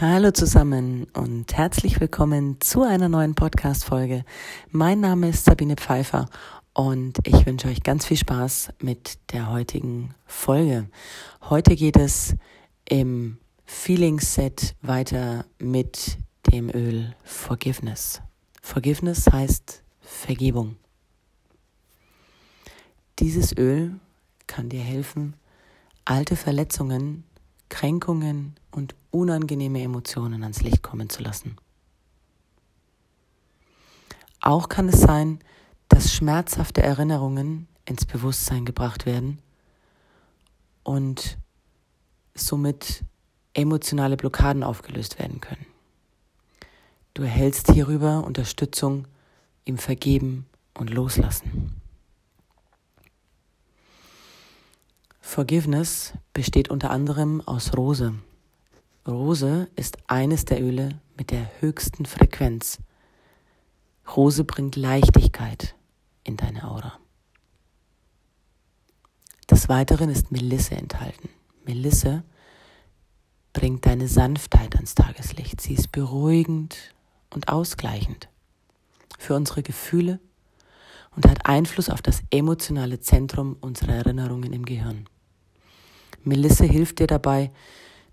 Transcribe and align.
Hallo 0.00 0.32
zusammen 0.32 1.06
und 1.14 1.56
herzlich 1.56 2.00
willkommen 2.00 2.60
zu 2.60 2.82
einer 2.82 3.08
neuen 3.08 3.36
Podcast-Folge. 3.36 4.24
Mein 4.72 4.98
Name 4.98 5.28
ist 5.28 5.44
Sabine 5.44 5.76
Pfeiffer 5.76 6.28
und 6.72 7.18
ich 7.22 7.46
wünsche 7.46 7.68
euch 7.68 7.84
ganz 7.84 8.04
viel 8.04 8.16
Spaß 8.16 8.70
mit 8.80 9.20
der 9.32 9.52
heutigen 9.52 10.12
Folge. 10.26 10.88
Heute 11.42 11.76
geht 11.76 11.96
es 11.96 12.34
im 12.88 13.38
Feeling-Set 13.66 14.74
weiter 14.82 15.44
mit 15.60 16.18
dem 16.50 16.70
Öl 16.70 17.14
Forgiveness. 17.22 18.20
Forgiveness 18.62 19.28
heißt 19.30 19.84
Vergebung. 20.00 20.74
Dieses 23.20 23.56
Öl 23.56 24.00
kann 24.48 24.70
dir 24.70 24.82
helfen, 24.82 25.36
alte 26.04 26.34
Verletzungen 26.34 27.22
Kränkungen 27.74 28.54
und 28.70 28.94
unangenehme 29.10 29.82
Emotionen 29.82 30.44
ans 30.44 30.62
Licht 30.62 30.80
kommen 30.84 31.10
zu 31.10 31.24
lassen. 31.24 31.56
Auch 34.40 34.68
kann 34.68 34.88
es 34.88 35.00
sein, 35.00 35.40
dass 35.88 36.14
schmerzhafte 36.14 36.84
Erinnerungen 36.84 37.66
ins 37.84 38.06
Bewusstsein 38.06 38.64
gebracht 38.64 39.06
werden 39.06 39.40
und 40.84 41.36
somit 42.36 43.02
emotionale 43.54 44.16
Blockaden 44.16 44.62
aufgelöst 44.62 45.18
werden 45.18 45.40
können. 45.40 45.66
Du 47.14 47.24
erhältst 47.24 47.72
hierüber 47.72 48.22
Unterstützung 48.22 49.08
im 49.64 49.78
Vergeben 49.78 50.46
und 50.74 50.90
Loslassen. 50.90 51.80
Forgiveness 55.34 56.12
besteht 56.32 56.70
unter 56.70 56.90
anderem 56.90 57.40
aus 57.40 57.76
Rose. 57.76 58.14
Rose 59.04 59.68
ist 59.74 59.98
eines 60.06 60.44
der 60.44 60.62
Öle 60.62 61.00
mit 61.16 61.32
der 61.32 61.50
höchsten 61.60 62.06
Frequenz. 62.06 62.78
Rose 64.16 64.44
bringt 64.44 64.76
Leichtigkeit 64.76 65.74
in 66.22 66.36
deine 66.36 66.62
Aura. 66.70 67.00
Des 69.50 69.68
Weiteren 69.68 70.08
ist 70.08 70.30
Melisse 70.30 70.76
enthalten. 70.76 71.28
Melisse 71.64 72.22
bringt 73.52 73.86
deine 73.86 74.06
Sanftheit 74.06 74.76
ans 74.76 74.94
Tageslicht. 74.94 75.60
Sie 75.60 75.74
ist 75.74 75.90
beruhigend 75.90 76.94
und 77.30 77.48
ausgleichend 77.48 78.28
für 79.18 79.34
unsere 79.34 79.64
Gefühle 79.64 80.20
und 81.16 81.28
hat 81.28 81.44
Einfluss 81.44 81.90
auf 81.90 82.02
das 82.02 82.22
emotionale 82.30 83.00
Zentrum 83.00 83.56
unserer 83.60 83.94
Erinnerungen 83.94 84.52
im 84.52 84.64
Gehirn. 84.64 85.08
Melisse 86.24 86.64
hilft 86.64 86.98
dir 86.98 87.06
dabei, 87.06 87.50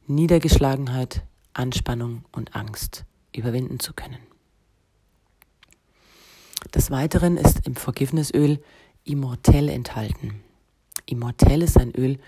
Niedergeschlagenheit, 0.08 1.23
Anspannung 1.54 2.26
und 2.31 2.56
Angst 2.56 3.06
überwinden 3.36 3.80
zu 3.80 3.94
können. 3.94 4.20
Des 6.73 6.92
Weiteren 6.92 7.38
ist 7.38 7.66
im 7.66 7.76
Vergiftnisöl 7.76 8.62
Immortell 9.03 9.70
enthalten. 9.70 10.44
Immortell 11.06 11.64
ist 11.64 11.78
ein 11.78 11.92
Öl, 11.95 12.20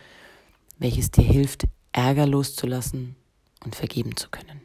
welches 0.79 1.11
dir 1.11 1.23
hilft, 1.23 1.65
Ärger 1.91 2.25
loszulassen 2.25 3.15
und 3.63 3.75
vergeben 3.75 4.17
zu 4.17 4.29
können. 4.29 4.61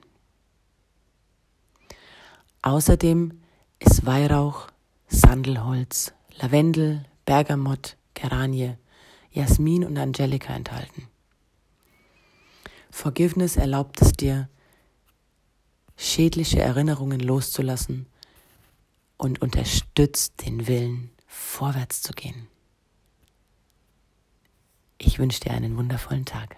Außerdem 2.62 3.41
ist 3.78 4.06
Weihrauch, 4.06 4.69
Sandelholz, 5.08 6.12
Lavendel, 6.41 7.05
Bergamott, 7.25 7.97
Geranie 8.14 8.75
Jasmin 9.31 9.84
und 9.84 9.97
Angelika 9.98 10.55
enthalten. 10.55 11.09
Forgiveness 12.91 13.57
erlaubt 13.57 14.01
es 14.03 14.12
dir, 14.12 14.48
schädliche 15.97 16.61
Erinnerungen 16.61 17.21
loszulassen 17.21 18.06
und 19.17 19.43
unterstützt 19.43 20.45
den 20.47 20.67
Willen, 20.67 21.11
vorwärts 21.27 22.03
zu 22.03 22.12
gehen. 22.12 22.49
Ich 24.97 25.19
wünsche 25.19 25.41
dir 25.41 25.53
einen 25.53 25.77
wundervollen 25.77 26.25
Tag. 26.25 26.56